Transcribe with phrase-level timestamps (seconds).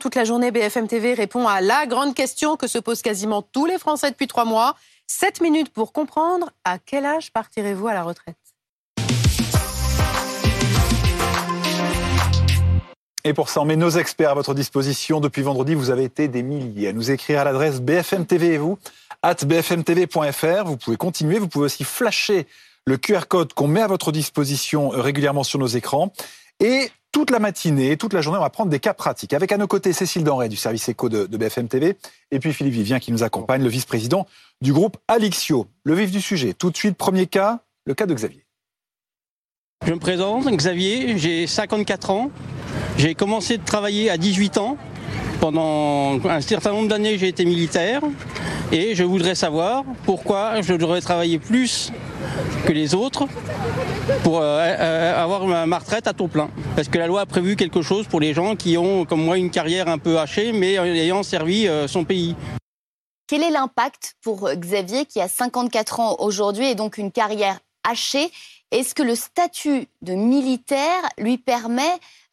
[0.00, 3.66] Toute la journée, BFM TV répond à la grande question que se posent quasiment tous
[3.66, 4.74] les Français depuis trois mois.
[5.06, 8.36] 7 minutes pour comprendre à quel âge partirez-vous à la retraite
[13.24, 15.20] Et pour ça, on met nos experts à votre disposition.
[15.20, 18.58] Depuis vendredi, vous avez été des milliers à nous écrire à l'adresse BFM TV et
[18.58, 18.78] vous,
[19.22, 20.64] at bfmtv.fr.
[20.64, 22.46] Vous pouvez continuer, vous pouvez aussi flasher
[22.86, 26.10] le QR code qu'on met à votre disposition euh, régulièrement sur nos écrans.
[26.58, 29.32] Et toute la matinée, toute la journée, on va prendre des cas pratiques.
[29.32, 31.96] Avec à nos côtés Cécile Denray du service éco de, BFM TV
[32.30, 34.26] et puis Philippe Vivien qui nous accompagne, le vice-président
[34.60, 35.66] du groupe Alixio.
[35.84, 36.54] Le vif du sujet.
[36.54, 38.44] Tout de suite, premier cas, le cas de Xavier.
[39.86, 42.30] Je me présente, Xavier, j'ai 54 ans.
[42.98, 44.76] J'ai commencé de travailler à 18 ans.
[45.40, 48.02] Pendant un certain nombre d'années, j'ai été militaire.
[48.72, 51.92] Et je voudrais savoir pourquoi je devrais travailler plus
[52.66, 53.26] que les autres
[54.22, 56.50] pour euh, euh, avoir ma retraite à taux plein.
[56.76, 59.38] Parce que la loi a prévu quelque chose pour les gens qui ont, comme moi,
[59.38, 62.36] une carrière un peu hachée, mais ayant servi euh, son pays.
[63.26, 68.30] Quel est l'impact pour Xavier qui a 54 ans aujourd'hui et donc une carrière hachée
[68.70, 71.82] est-ce que le statut de militaire lui permet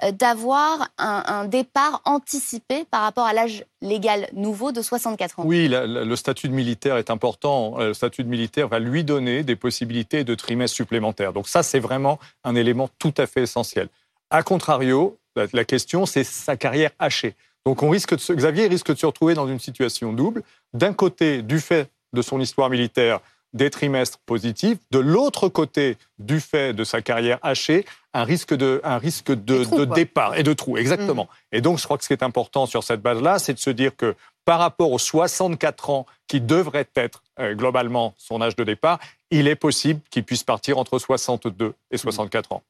[0.03, 5.43] euh, d'avoir un, départ anticipé par rapport à l'âge légal nouveau de 64 ans?
[5.45, 7.79] Oui, le statut de militaire est important.
[7.79, 11.33] Euh, le statut de militaire va lui donner des possibilités de trimestres supplémentaires.
[11.33, 13.89] Donc ça, c'est vraiment un élément tout à fait essentiel.
[14.29, 15.17] A contrario,
[15.53, 17.35] la, question, c'est sa carrière hachée.
[17.65, 20.43] Donc on risque Xavier risque de se retrouver dans une situation double.
[20.73, 23.21] D'un côté, du fait de son histoire militaire,
[23.53, 24.77] des trimestres positifs.
[24.91, 29.85] De l'autre côté, du fait de sa carrière hachée, un risque de, un risque de,
[29.85, 31.25] départ et de trou, exactement.
[31.25, 31.55] Mm.
[31.55, 33.69] Et donc, je crois que ce qui est important sur cette base-là, c'est de se
[33.69, 38.63] dire que par rapport aux 64 ans qui devrait être euh, globalement son âge de
[38.63, 42.63] départ, il est possible qu'il puisse partir entre 62 et 64 ans.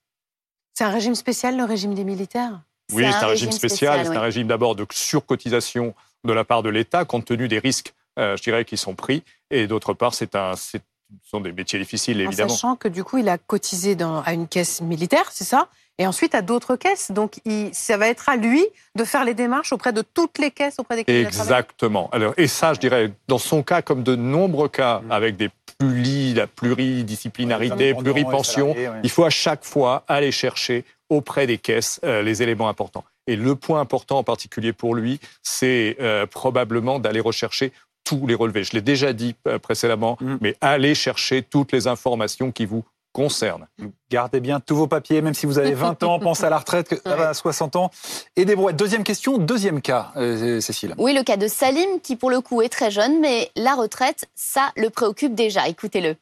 [0.73, 2.59] C'est un régime spécial, le régime des militaires?
[2.93, 4.05] Oui, c'est un, régime spécial.
[4.05, 7.93] c'est un régime d'abord de surcotisation de la part de l'État, compte tenu des risques
[8.17, 9.23] je dirais, qui sont pris.
[9.51, 10.77] Et d'autre part, c'est un, ce
[11.23, 12.51] sont des métiers difficiles, évidemment.
[12.51, 15.69] En sachant que du coup, il a cotisé dans, à une caisse militaire, c'est ça?
[15.99, 17.11] Et ensuite à d'autres caisses.
[17.11, 18.63] Donc, il, ça va être à lui
[18.95, 22.07] de faire les démarches auprès de toutes les caisses auprès desquelles Exactement.
[22.11, 25.11] Alors, et ça, je dirais, dans son cas, comme de nombreux cas, mmh.
[25.11, 31.57] avec des pluri, la pluridisciplinarité, pluripension, il faut à chaque fois aller chercher auprès des
[31.57, 33.03] caisses euh, les éléments importants.
[33.27, 37.71] Et le point important en particulier pour lui, c'est euh, probablement d'aller rechercher
[38.07, 38.63] tous les relevés.
[38.63, 40.37] Je l'ai déjà dit euh, précédemment, mm.
[40.41, 43.67] mais allez chercher toutes les informations qui vous concernent.
[44.11, 47.01] Gardez bien tous vos papiers, même si vous avez 20 ans, pensez à la retraite
[47.05, 47.91] à 60 ans
[48.35, 48.75] et des brouettes.
[48.75, 50.93] Deuxième question, deuxième cas, euh, Cécile.
[50.97, 54.25] Oui, le cas de Salim, qui pour le coup est très jeune, mais la retraite,
[54.35, 55.67] ça le préoccupe déjà.
[55.67, 56.15] Écoutez-le.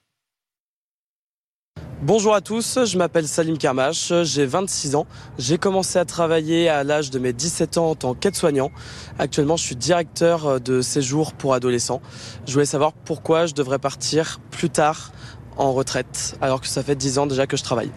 [2.07, 5.07] Bonjour à tous, je m'appelle Salim Kermache, j'ai 26 ans.
[5.39, 8.69] J'ai commencé à travailler à l'âge de mes 17 ans en tant qu'aide-soignant.
[9.17, 12.03] Actuellement, je suis directeur de séjour pour adolescents.
[12.45, 15.13] Je voulais savoir pourquoi je devrais partir plus tard
[15.57, 17.89] en retraite, alors que ça fait 10 ans déjà que je travaille.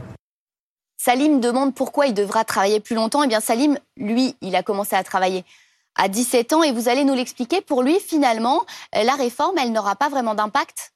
[0.97, 3.23] Salim demande pourquoi il devra travailler plus longtemps.
[3.25, 5.45] Eh bien, Salim, lui, il a commencé à travailler
[5.97, 7.61] à 17 ans et vous allez nous l'expliquer.
[7.61, 8.65] Pour lui, finalement,
[8.95, 10.95] la réforme, elle n'aura pas vraiment d'impact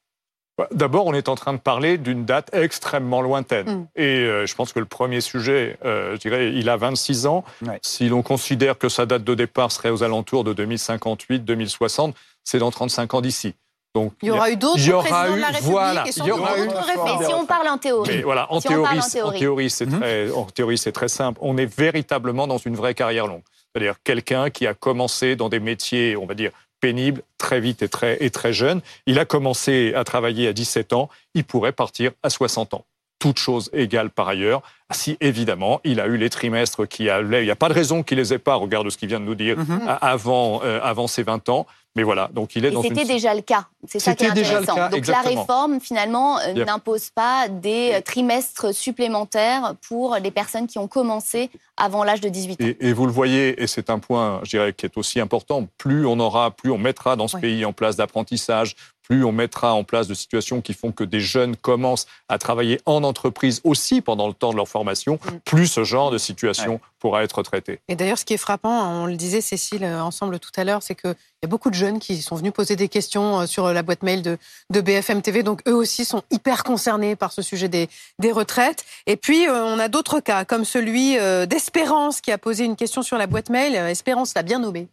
[0.71, 3.67] d'abord, on est en train de parler d'une date extrêmement lointaine.
[3.67, 3.87] Mm.
[3.95, 7.43] Et euh, je pense que le premier sujet, euh, je dirais, il a 26 ans.
[7.81, 12.13] Si l'on considère que sa date de départ serait aux alentours de 2058-2060,
[12.43, 13.55] c'est dans 35 ans d'ici.
[13.95, 16.67] Donc, il y aura eu d'autres présidents de la République voilà, il y aura eu
[16.67, 18.23] Mais si on parle en théorie.
[18.23, 19.99] voilà, en, théorie, en, théorie, c'est mhm.
[19.99, 21.37] très, en théorie, c'est très simple.
[21.43, 23.43] On est véritablement dans une vraie carrière longue.
[23.71, 26.51] C'est-à-dire quelqu'un qui a commencé dans des métiers, on va dire,
[26.83, 28.81] pénible, très vite et très, et très jeune.
[29.05, 32.83] Il a commencé à travailler à 17 ans, il pourrait partir à 60 ans.
[33.19, 34.61] Toute chose égale par ailleurs,
[34.91, 38.03] si évidemment il a eu les trimestres qui allaient, il n'y a pas de raison
[38.03, 39.79] qu'il les ait pas, regarde ce qu'il vient de nous dire, mhm.
[40.01, 41.65] avant, euh, avant ses 20 ans.
[41.95, 43.67] Mais voilà, donc il est Et C'était déjà le cas.
[43.87, 44.89] C'est ça qui est intéressant.
[44.89, 50.77] donc la réforme, finalement, euh, n'impose pas des euh, trimestres supplémentaires pour les personnes qui
[50.79, 52.65] ont commencé avant l'âge de 18 ans.
[52.79, 55.67] Et, vous le voyez, et c'est un point, je dirais, qui est aussi important.
[55.77, 59.73] Plus on aura, plus on mettra dans ce pays en place d'apprentissage, plus on mettra
[59.73, 64.01] en place de situations qui font que des jeunes commencent à travailler en entreprise aussi
[64.01, 65.39] pendant le temps de leur formation, mm.
[65.43, 67.81] plus ce genre de situation pourra être traité.
[67.89, 70.81] Et d'ailleurs, ce qui est frappant, on le disait Cécile euh, ensemble tout à l'heure,
[70.81, 73.83] c'est qu'il y a beaucoup de jeunes qui sont venus poser des questions sur la
[73.83, 74.37] boîte mail de,
[74.81, 77.89] BFM TV, donc eux aussi sont hyper concernés par ce sujet des,
[78.31, 78.85] retraites.
[79.05, 81.17] Et puis, euh, on a d'autres cas, comme celui
[81.47, 83.75] d'Espérance qui a posé une question sur la boîte mail.
[83.75, 84.87] Espérance l'a bien nommée.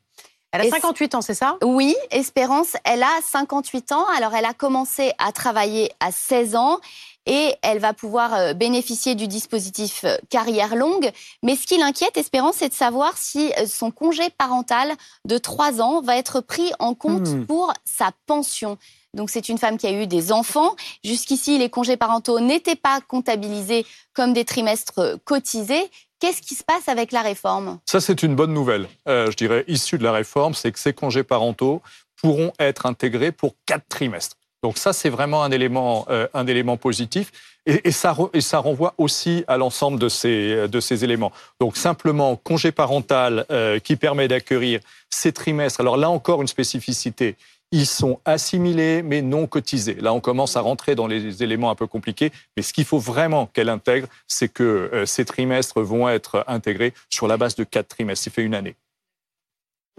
[0.52, 1.56] Elle a 58 ans, c'est ça?
[1.62, 4.04] Oui, Espérance, elle a 58 ans.
[4.16, 6.80] Alors, elle a commencé à travailler à 16 ans
[7.26, 11.10] et elle va pouvoir euh, bénéficier du dispositif euh, carrière longue.
[11.44, 14.92] Mais ce qui l'inquiète, Espérance, c'est de savoir si euh, son congé parental
[15.24, 17.44] de trois ans va être pris en compte Hmm.
[17.46, 18.78] pour sa pension.
[19.14, 20.74] Donc c'est une femme qui a eu des enfants.
[21.04, 25.90] Jusqu'ici, les congés parentaux n'étaient pas comptabilisés comme des trimestres cotisés.
[26.20, 27.78] Qu'est-ce qui se passe avec la réforme?
[27.86, 30.92] Ça, c'est une bonne nouvelle, euh, je dirais, issue de la réforme, c'est que ces
[30.92, 31.80] congés parentaux
[32.20, 34.36] pourront être intégrés pour quatre trimestres.
[34.62, 37.32] Donc ça, c'est vraiment un élément, euh, un élément positif.
[37.64, 41.32] Et, ça, ça renvoie aussi à l'ensemble de ces, de ces éléments.
[41.60, 45.80] Donc simplement, congé parental euh, qui permet d'accueillir ces trimestres.
[45.80, 47.36] Alors là encore, une spécificité.
[47.72, 49.94] Ils sont assimilés mais non cotisés.
[49.94, 52.32] Là, on commence à rentrer dans les éléments un peu compliqués.
[52.56, 56.94] Mais ce qu'il faut vraiment qu'elle intègre, c'est que euh, ces trimestres vont être intégrés
[57.10, 58.24] sur la base de quatre trimestres.
[58.24, 58.74] Ça fait une année.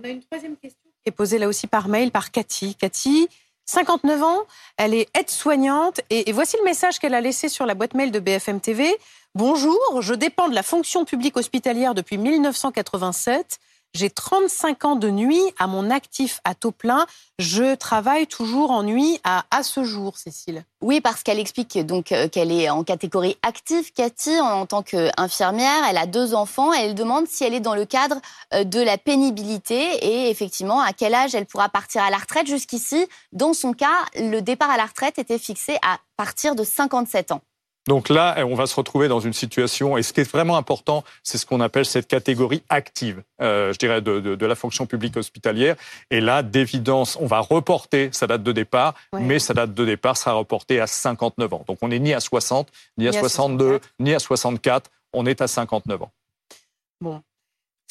[0.01, 2.75] On a une troisième question qui est posée là aussi par mail par Cathy.
[2.75, 3.29] Cathy,
[3.65, 4.41] 59 ans,
[4.75, 8.11] elle est aide-soignante et, et voici le message qu'elle a laissé sur la boîte mail
[8.11, 8.93] de BFM TV.
[9.33, 13.59] Bonjour, je dépends de la fonction publique hospitalière depuis 1987.
[13.93, 17.05] J'ai 35 ans de nuit à mon actif à taux plein.
[17.39, 20.63] Je travaille toujours en nuit à, à ce jour, Cécile.
[20.81, 25.83] Oui, parce qu'elle explique donc euh, qu'elle est en catégorie active, Cathy, en tant qu'infirmière.
[25.89, 26.71] Elle a deux enfants.
[26.71, 28.15] Elle demande si elle est dans le cadre
[28.53, 32.47] euh, de la pénibilité et effectivement à quel âge elle pourra partir à la retraite?
[32.47, 37.33] Jusqu'ici, dans son cas, le départ à la retraite était fixé à partir de 57
[37.33, 37.41] ans.
[37.87, 41.03] Donc là, on va se retrouver dans une situation, et ce qui est vraiment important,
[41.23, 44.85] c'est ce qu'on appelle cette catégorie active, euh, je dirais, de, de- de la fonction
[44.85, 45.75] publique hospitalière.
[46.11, 49.21] Et là, d'évidence, on va reporter sa date de départ, Ouais.
[49.21, 51.63] mais sa date de départ sera reportée à 59 ans.
[51.67, 52.67] Donc on n'est ni à 60,
[52.99, 53.89] ni à Ni à 62, 64.
[53.99, 56.11] ni à 64, on est à 59 ans.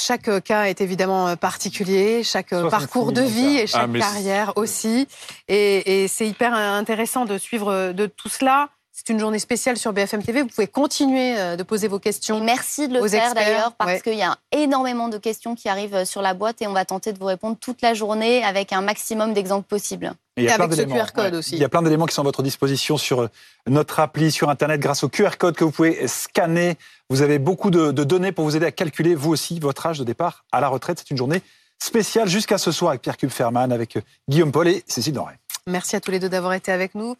[0.01, 3.91] Chaque euh, cas est évidemment euh, particulier, chaque 66 parcours de 000 vie et chaque
[3.95, 5.07] Ah, carrière aussi.
[5.49, 8.71] Et, et c'est hyper intéressant de suivre de tout cela.
[9.02, 10.43] C'est une journée spéciale sur BFM TV.
[10.43, 12.44] Vous pouvez continuer euh, de poser vos Et questions.
[12.44, 14.00] merci de le Aux faire d'ailleurs, parce ouais.
[14.02, 16.85] qu'il y a énormément de questions qui arrivent euh, sur la boîte et on va
[16.85, 20.12] tenter de vous répondre toute la journée avec un maximum d'exemples possibles.
[20.37, 21.55] Et il y a Et plein avec ce d'éléments, QR code aussi.
[21.55, 23.29] Il y a plein d'éléments qui sont à votre disposition sur euh,
[23.67, 26.76] notre appli, sur Internet, grâce au QR code que vous pouvez scanner.
[27.08, 29.99] Vous avez beaucoup de, de données pour vous aider à calculer, vous aussi, votre âge
[29.99, 30.99] de départ à la retraite.
[30.99, 31.41] C'est une journée
[31.79, 33.96] spéciale jusqu'à ce soir avec Pierre Cube Ferman, avec
[34.29, 35.37] Guillaume Paul et Cécile Denray.
[35.67, 37.17] Merci à tous les deux d'avoir été avec nous.